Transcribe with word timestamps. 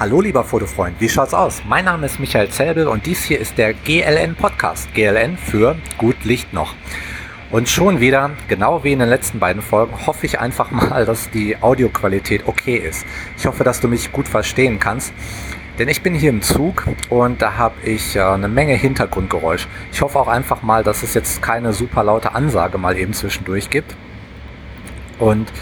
Hallo 0.00 0.22
lieber 0.22 0.44
Fotofreund, 0.44 0.98
wie 0.98 1.10
schaut's 1.10 1.34
aus? 1.34 1.60
Mein 1.68 1.84
Name 1.84 2.06
ist 2.06 2.18
Michael 2.18 2.48
Zelbel 2.48 2.88
und 2.88 3.04
dies 3.04 3.22
hier 3.22 3.38
ist 3.38 3.58
der 3.58 3.74
GLN 3.74 4.34
Podcast. 4.34 4.88
GLN 4.94 5.36
für 5.36 5.76
Gut 5.98 6.24
Licht 6.24 6.54
noch. 6.54 6.74
Und 7.50 7.68
schon 7.68 8.00
wieder, 8.00 8.30
genau 8.48 8.82
wie 8.82 8.92
in 8.92 9.00
den 9.00 9.10
letzten 9.10 9.40
beiden 9.40 9.60
Folgen, 9.60 10.06
hoffe 10.06 10.24
ich 10.24 10.40
einfach 10.40 10.70
mal, 10.70 11.04
dass 11.04 11.28
die 11.28 11.60
Audioqualität 11.60 12.48
okay 12.48 12.76
ist. 12.76 13.04
Ich 13.36 13.44
hoffe, 13.44 13.62
dass 13.62 13.82
du 13.82 13.88
mich 13.88 14.10
gut 14.10 14.26
verstehen 14.26 14.78
kannst. 14.78 15.12
Denn 15.78 15.88
ich 15.88 16.00
bin 16.00 16.14
hier 16.14 16.30
im 16.30 16.40
Zug 16.40 16.86
und 17.10 17.42
da 17.42 17.58
habe 17.58 17.74
ich 17.84 18.16
äh, 18.16 18.22
eine 18.22 18.48
Menge 18.48 18.76
Hintergrundgeräusch. 18.76 19.68
Ich 19.92 20.00
hoffe 20.00 20.18
auch 20.18 20.28
einfach 20.28 20.62
mal, 20.62 20.82
dass 20.82 21.02
es 21.02 21.12
jetzt 21.12 21.42
keine 21.42 21.74
super 21.74 22.04
laute 22.04 22.34
Ansage 22.34 22.78
mal 22.78 22.96
eben 22.96 23.12
zwischendurch 23.12 23.68
gibt. 23.68 23.94
Und 25.18 25.52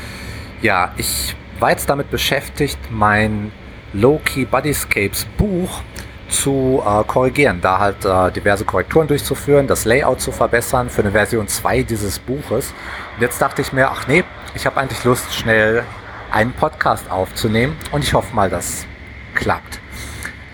ja, 0.63 0.93
ich 0.97 1.35
war 1.59 1.71
jetzt 1.71 1.91
damit 1.91 2.13
beschäftigt, 2.13 2.79
mein 2.93 3.51
Low-Key 3.93 4.45
Bodyscapes 4.45 5.27
Buch 5.37 5.83
zu 6.29 6.83
äh, 6.85 7.05
korrigieren, 7.05 7.61
da 7.61 7.79
halt 7.79 8.05
äh, 8.05 8.31
diverse 8.33 8.65
Korrekturen 8.65 9.09
durchzuführen, 9.09 9.67
das 9.67 9.85
Layout 9.85 10.21
zu 10.21 10.31
verbessern 10.31 10.91
für 10.91 11.03
eine 11.03 11.13
Version 11.13 11.49
2 11.49 11.83
dieses 11.83 12.19
Buches. 12.19 12.75
Und 13.17 13.23
jetzt 13.23 13.41
dachte 13.41 13.63
ich 13.63 13.73
mir, 13.73 13.91
ach 13.91 14.07
nee, 14.07 14.25
ich 14.55 14.67
habe 14.67 14.79
eigentlich 14.79 15.05
Lust, 15.05 15.35
schnell 15.35 15.85
einen 16.31 16.53
Podcast 16.53 17.11
aufzunehmen 17.11 17.77
und 17.93 18.05
ich 18.05 18.13
hoffe 18.13 18.35
mal, 18.35 18.51
das 18.51 18.87
klappt. 19.35 19.81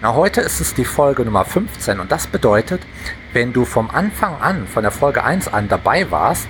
Na, 0.01 0.15
heute 0.15 0.41
ist 0.41 0.61
es 0.61 0.75
die 0.75 0.85
Folge 0.85 1.25
Nummer 1.25 1.45
15 1.45 1.99
und 1.99 2.13
das 2.13 2.27
bedeutet, 2.27 2.83
wenn 3.33 3.53
du 3.53 3.65
vom 3.65 3.91
Anfang 3.91 4.37
an, 4.41 4.67
von 4.67 4.83
der 4.83 4.93
Folge 4.93 5.25
1 5.25 5.49
an 5.53 5.69
dabei 5.69 6.11
warst, 6.11 6.47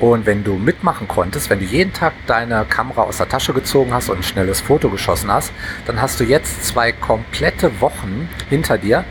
und 0.00 0.26
wenn 0.26 0.42
du 0.42 0.54
mitmachen 0.54 1.06
konntest, 1.06 1.50
wenn 1.50 1.60
du 1.60 1.64
jeden 1.64 1.92
Tag 1.92 2.12
deine 2.26 2.64
Kamera 2.64 3.02
aus 3.02 3.18
der 3.18 3.28
Tasche 3.28 3.52
gezogen 3.52 3.92
hast 3.94 4.08
und 4.08 4.18
ein 4.18 4.22
schnelles 4.22 4.60
Foto 4.60 4.90
geschossen 4.90 5.30
hast, 5.30 5.52
dann 5.86 6.00
hast 6.00 6.18
du 6.18 6.24
jetzt 6.24 6.64
zwei 6.64 6.92
komplette 6.92 7.80
Wochen 7.80 8.28
hinter 8.48 8.76
dir, 8.76 9.04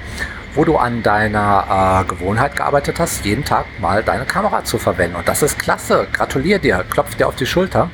wo 0.56 0.66
du 0.66 0.78
an 0.78 1.02
deiner 1.02 2.04
äh, 2.04 2.10
Gewohnheit 2.10 2.56
gearbeitet 2.56 3.00
hast, 3.00 3.26
jeden 3.26 3.44
Tag 3.44 3.66
mal 3.80 4.04
deine 4.04 4.26
Kamera 4.26 4.64
zu 4.64 4.78
verwenden. 4.78 5.16
Und 5.16 5.28
das 5.28 5.42
ist 5.42 5.58
klasse. 5.58 6.08
Gratuliere 6.12 6.60
dir, 6.60 6.86
klopf 6.90 7.16
dir 7.16 7.28
auf 7.28 7.36
die 7.36 7.46
Schulter. 7.46 7.90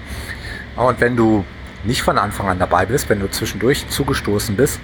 Und 0.76 1.00
wenn 1.00 1.16
du 1.16 1.46
nicht 1.84 2.02
von 2.02 2.18
Anfang 2.18 2.50
an 2.50 2.60
dabei 2.60 2.86
bist, 2.86 3.10
wenn 3.10 3.20
du 3.20 3.30
zwischendurch 3.30 3.88
zugestoßen 3.88 4.56
bist, 4.56 4.80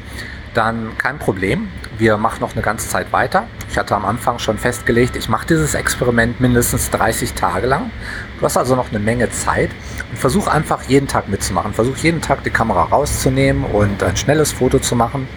dann 0.56 0.98
kein 0.98 1.20
Problem. 1.20 1.68
Wir 1.98 2.18
machen 2.18 2.42
noch 2.42 2.54
eine 2.54 2.62
ganze 2.62 2.90
Zeit 2.90 3.12
weiter. 3.14 3.48
Ich 3.70 3.78
hatte 3.78 3.96
am 3.96 4.06
Anfang 4.06 4.40
schon 4.40 4.58
festgelegt, 4.58 5.16
ich 5.16 5.30
mache 5.30 5.48
dieses 5.48 5.74
Experiment 5.74 6.40
mindestens 6.40 6.90
30 6.92 7.34
Tage 7.34 7.68
lang. 7.68 7.92
Du 8.40 8.46
hast 8.46 8.58
also 8.58 8.76
noch 8.76 8.90
eine 8.90 9.00
Menge 9.00 9.30
Zeit 9.32 9.70
und 10.10 10.18
versuch 10.18 10.48
einfach 10.48 10.84
jeden 10.84 11.08
Tag 11.08 11.28
mitzumachen. 11.28 11.74
Versuch 11.74 11.98
jeden 11.98 12.22
Tag 12.22 12.44
die 12.44 12.50
Kamera 12.50 12.84
rauszunehmen 12.84 13.66
und 13.66 14.02
ein 14.04 14.16
schnelles 14.16 14.52
Foto 14.52 14.80
zu 14.80 14.96
machen. 14.96 15.28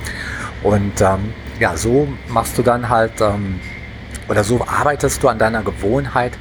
Und 0.63 1.01
ähm, 1.01 1.33
ja, 1.61 1.77
so 1.77 2.09
machst 2.29 2.59
du 2.59 2.63
dann 2.63 2.89
halt 2.89 3.21
ähm, 3.21 3.61
oder 4.29 4.45
so 4.45 4.65
arbeitest 4.67 5.23
du 5.23 5.29
an 5.29 5.39
deiner 5.39 5.63
Gewohnheit 5.63 6.33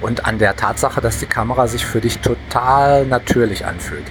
und 0.00 0.26
an 0.26 0.38
der 0.38 0.56
Tatsache, 0.56 1.00
dass 1.00 1.18
die 1.18 1.26
Kamera 1.26 1.66
sich 1.66 1.86
für 1.86 2.00
dich 2.00 2.18
total 2.18 3.06
natürlich 3.06 3.64
anfühlt. 3.64 4.04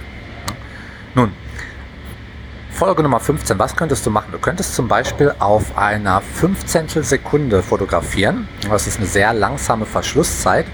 Folge 2.72 3.02
Nummer 3.02 3.20
15, 3.20 3.58
was 3.58 3.76
könntest 3.76 4.04
du 4.06 4.10
machen? 4.10 4.32
Du 4.32 4.38
könntest 4.38 4.74
zum 4.74 4.88
Beispiel 4.88 5.32
auf 5.38 5.76
einer 5.76 6.20
15. 6.20 6.88
Sekunde 7.02 7.62
fotografieren. 7.62 8.48
Das 8.68 8.86
ist 8.86 8.96
eine 8.96 9.06
sehr 9.06 9.32
langsame 9.34 9.84
Verschlusszeit. 9.84 10.66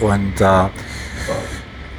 Und 0.00 0.40
äh, 0.40 0.64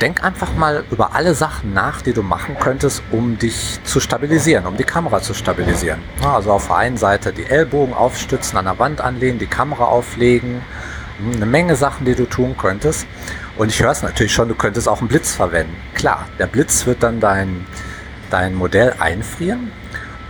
denk 0.02 0.24
einfach 0.24 0.54
mal 0.56 0.84
über 0.92 1.14
alle 1.14 1.36
Sachen 1.36 1.74
nach, 1.74 2.02
die 2.02 2.14
du 2.14 2.24
machen 2.24 2.58
könntest, 2.60 3.04
um 3.12 3.38
dich 3.38 3.80
zu 3.84 4.00
stabilisieren, 4.00 4.66
um 4.66 4.76
die 4.76 4.84
Kamera 4.84 5.22
zu 5.22 5.34
stabilisieren. 5.34 6.00
Also 6.24 6.52
auf 6.52 6.68
der 6.68 6.78
einen 6.78 6.98
Seite 6.98 7.32
die 7.32 7.46
Ellbogen 7.46 7.94
aufstützen, 7.94 8.58
an 8.58 8.66
der 8.66 8.80
Wand 8.80 9.02
anlehnen, 9.02 9.40
die 9.40 9.48
Kamera 9.48 9.86
auflegen. 9.86 10.62
Eine 11.36 11.46
Menge 11.46 11.76
Sachen, 11.76 12.06
die 12.06 12.16
du 12.16 12.26
tun 12.26 12.58
könntest. 12.58 13.06
Und 13.58 13.70
ich 13.70 13.82
höre 13.82 13.92
es 13.92 14.02
natürlich 14.02 14.34
schon, 14.34 14.48
du 14.48 14.56
könntest 14.56 14.90
auch 14.90 15.00
einen 15.00 15.10
Blitz 15.10 15.36
verwenden. 15.36 15.76
Klar, 15.94 16.28
der 16.40 16.48
Blitz 16.48 16.86
wird 16.86 17.04
dann 17.04 17.20
dein 17.20 17.66
dein 18.30 18.56
Modell 18.56 18.94
einfrieren, 19.00 19.72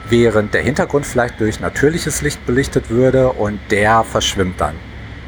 während 0.09 0.53
der 0.53 0.61
Hintergrund 0.61 1.05
vielleicht 1.05 1.39
durch 1.39 1.59
natürliches 1.59 2.21
Licht 2.21 2.45
belichtet 2.45 2.89
würde 2.89 3.29
und 3.29 3.59
der 3.69 4.03
verschwimmt 4.03 4.59
dann. 4.59 4.75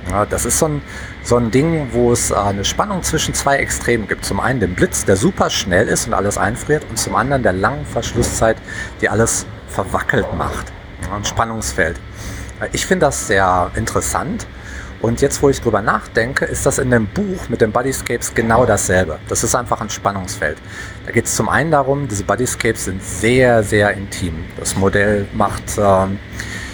Ja, 0.09 0.25
das 0.25 0.45
ist 0.45 0.57
so 0.57 0.67
ein, 0.67 0.81
so 1.23 1.37
ein 1.37 1.51
Ding, 1.51 1.89
wo 1.91 2.11
es 2.11 2.31
eine 2.31 2.65
Spannung 2.65 3.03
zwischen 3.03 3.33
zwei 3.33 3.57
Extremen 3.57 4.07
gibt. 4.07 4.25
Zum 4.25 4.39
einen 4.39 4.59
den 4.59 4.73
Blitz, 4.73 5.05
der 5.05 5.15
super 5.15 5.49
schnell 5.49 5.87
ist 5.87 6.07
und 6.07 6.13
alles 6.13 6.37
einfriert, 6.37 6.83
und 6.89 6.97
zum 6.97 7.15
anderen 7.15 7.43
der 7.43 7.53
langen 7.53 7.85
Verschlusszeit, 7.85 8.57
die 8.99 9.09
alles 9.09 9.45
verwackelt 9.67 10.33
macht. 10.35 10.71
Ja, 11.03 11.15
ein 11.15 11.25
Spannungsfeld. 11.25 11.99
Ich 12.73 12.85
finde 12.85 13.05
das 13.05 13.27
sehr 13.27 13.71
interessant 13.75 14.47
und 15.01 15.21
jetzt, 15.21 15.41
wo 15.41 15.49
ich 15.49 15.59
drüber 15.59 15.81
nachdenke, 15.81 16.45
ist 16.45 16.65
das 16.65 16.77
in 16.77 16.91
dem 16.91 17.07
Buch 17.07 17.49
mit 17.49 17.61
den 17.61 17.71
Bodyscapes 17.71 18.33
genau 18.35 18.65
dasselbe. 18.65 19.19
Das 19.27 19.43
ist 19.43 19.55
einfach 19.55 19.81
ein 19.81 19.89
Spannungsfeld. 19.89 20.57
Da 21.05 21.11
geht 21.11 21.25
es 21.25 21.35
zum 21.35 21.49
einen 21.49 21.71
darum, 21.71 22.07
diese 22.07 22.23
Bodyscapes 22.23 22.85
sind 22.85 23.03
sehr, 23.03 23.63
sehr 23.63 23.91
intim. 23.93 24.45
Das 24.57 24.75
Modell 24.75 25.27
macht, 25.33 25.63
ähm, 25.77 26.19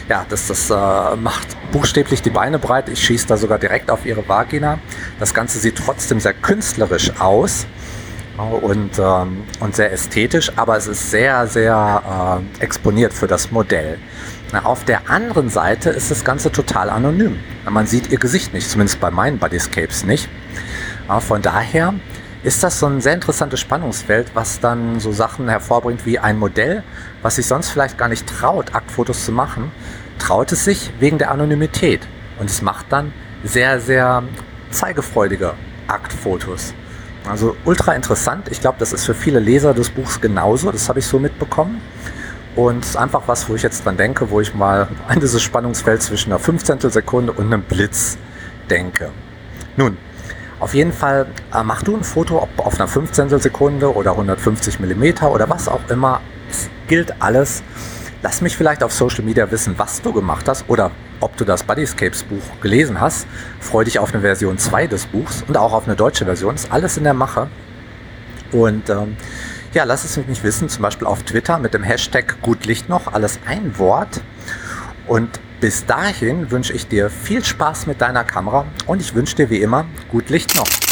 ja, 0.10 0.26
das, 0.28 0.48
das 0.48 0.70
äh, 0.70 1.16
macht 1.16 1.48
buchstäblich 1.72 2.22
die 2.22 2.30
Beine 2.30 2.60
breit. 2.60 2.90
Ich 2.90 3.02
schieße 3.02 3.28
da 3.28 3.38
sogar 3.38 3.60
direkt 3.60 3.90
auf 3.90 4.06
ihre 4.06 4.28
Vagina. 4.28 4.80
Das 5.20 5.34
Ganze 5.34 5.60
sieht 5.60 5.78
trotzdem 5.78 6.20
sehr 6.20 6.34
künstlerisch 6.34 7.12
aus 7.20 7.66
und, 8.38 9.00
ähm, 9.00 9.44
und 9.60 9.76
sehr 9.76 9.92
ästhetisch, 9.92 10.52
aber 10.56 10.78
es 10.78 10.88
ist 10.88 11.12
sehr, 11.12 11.48
sehr 11.48 12.42
äh, 12.60 12.64
exponiert 12.64 13.14
für 13.14 13.28
das 13.28 13.52
Modell. 13.52 13.98
Auf 14.63 14.85
der 14.85 15.09
anderen 15.09 15.50
Seite 15.50 15.90
ist 15.90 16.09
das 16.09 16.24
Ganze 16.24 16.52
total 16.52 16.90
anonym. 16.90 17.38
Man 17.69 17.85
sieht 17.85 18.12
ihr 18.12 18.18
Gesicht 18.18 18.53
nicht, 18.53 18.69
zumindest 18.69 19.00
bei 19.00 19.12
meinen 19.12 19.40
Bodyscapes 19.40 20.06
nicht. 20.06 20.30
Aber 21.08 21.22
von 21.22 21.41
daher 21.41 21.94
ist 22.44 22.63
das 22.63 22.80
so 22.80 22.86
ein 22.86 23.02
sehr 23.02 23.13
interessantes 23.13 23.59
Spannungsfeld, 23.59 24.31
was 24.34 24.59
dann 24.59 25.00
so 25.00 25.12
Sachen 25.12 25.50
hervorbringt 25.50 26.06
wie 26.06 26.18
ein 26.19 26.40
Modell, 26.40 26.84
was 27.22 27.36
sich 27.36 27.46
sonst 27.46 27.69
vielleicht 27.69 27.97
gar 27.97 28.07
nicht 28.07 28.25
traut, 28.28 28.74
Aktfotos 28.74 29.25
zu 29.25 29.31
machen, 29.31 29.72
traut 30.18 30.52
es 30.52 30.63
sich 30.63 30.91
wegen 31.00 31.18
der 31.18 31.31
Anonymität. 31.31 32.07
Und 32.40 32.50
es 32.50 32.62
macht 32.62 32.86
dann 32.90 33.12
sehr, 33.44 33.80
sehr 33.81 34.24
zeigefreudige 34.72 35.56
Aktfotos. 35.88 36.74
Also 37.30 37.57
ultra 37.66 37.94
interessant. 37.94 38.47
Ich 38.50 38.62
glaube, 38.62 38.78
das 38.80 38.94
ist 38.94 39.06
für 39.06 39.13
viele 39.13 39.40
Leser 39.40 39.74
des 39.74 39.90
Buchs 39.90 40.22
genauso. 40.22 40.72
Das 40.72 40.88
habe 40.88 41.00
ich 41.00 41.06
so 41.06 41.19
mitbekommen. 41.19 41.81
Und 42.57 42.97
einfach 42.97 43.22
was, 43.28 43.47
wo 43.47 43.53
ich 43.53 43.62
jetzt 43.62 43.85
dran 43.85 43.97
denke, 43.97 44.31
wo 44.31 44.41
ich 44.41 44.56
mal 44.56 44.88
an 45.07 45.19
dieses 45.19 45.44
Spannungsfeld 45.44 46.01
zwischen 46.01 46.31
einer 46.31 46.40
15. 46.40 46.79
Sekunde 46.90 47.31
und 47.31 47.45
einem 47.45 47.62
Blitz 47.62 48.18
denke. 48.68 49.12
Nun, 49.78 49.95
auf 50.59 50.73
jeden 50.73 50.91
Fall 50.91 51.28
äh, 51.53 51.62
mach 51.63 51.84
du 51.84 51.95
ein 51.95 52.03
Foto, 52.03 52.41
ob 52.41 52.66
auf 52.66 52.79
einer 52.79 52.88
15. 52.88 53.38
Sekunde 53.38 53.94
oder 53.94 54.12
150 54.12 54.79
mm 54.79 55.25
oder 55.25 55.47
was 55.51 55.68
auch 55.68 55.88
immer. 55.90 56.19
Es 56.50 56.68
gilt 56.88 57.22
alles. 57.22 57.62
Lass 58.23 58.41
mich 58.41 58.57
vielleicht 58.57 58.81
auf 58.81 58.91
Social 58.91 59.24
Media 59.24 59.51
wissen, 59.51 59.75
was 59.78 60.01
du 60.01 60.12
gemacht 60.12 60.47
hast 60.47 60.66
oder 60.68 60.89
ob 61.19 61.38
du 61.38 61.45
das 61.45 61.62
Bodyscapes 61.62 62.24
Buch 62.24 62.41
gelesen 62.59 63.00
hast. 63.00 63.28
Freue 63.59 63.85
dich 63.85 64.00
auf 64.00 64.12
eine 64.16 64.22
Version 64.22 64.57
2 64.57 64.88
des 64.88 65.06
Buchs 65.06 65.44
und 65.47 65.57
auch 65.57 65.74
auf 65.74 65.85
eine 65.85 65.95
deutsche 65.95 66.25
Version. 66.25 66.56
Ist 66.56 66.72
alles 66.72 66.97
in 66.97 67.03
der 67.03 67.13
Mache. 67.13 67.50
Und 68.51 68.89
ähm, 68.89 69.16
ja, 69.74 69.84
lass 69.84 70.04
es 70.04 70.18
mich 70.28 70.44
wissen, 70.44 70.70
zum 70.70 70.82
Beispiel 70.82 71.08
auf 71.08 71.24
Twitter 71.24 71.60
mit 71.60 71.74
dem 71.74 71.84
Hashtag 71.84 72.42
Gutlicht 72.42 72.90
noch, 72.90 73.14
alles 73.14 73.40
ein 73.46 73.78
Wort. 73.78 74.22
Und 75.08 75.40
bis 75.60 75.86
dahin 75.86 76.52
wünsche 76.52 76.74
ich 76.74 76.88
dir 76.88 77.10
viel 77.10 77.44
Spaß 77.44 77.88
mit 77.88 78.02
deiner 78.02 78.24
Kamera 78.24 78.66
und 78.86 79.02
ich 79.02 79.16
wünsche 79.16 79.36
dir 79.36 79.50
wie 79.50 79.62
immer 79.62 79.86
gut 80.10 80.30
Licht 80.30 80.56
noch. 80.56 80.87